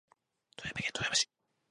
[0.57, 1.29] 富山県富山市